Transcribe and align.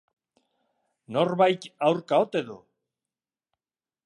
Norbait 1.17 1.69
aurka 1.91 2.21
ote 2.25 2.43
du? 2.49 2.57